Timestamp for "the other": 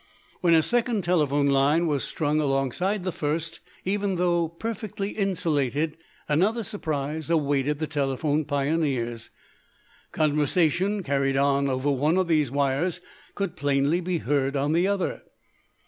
14.73-15.21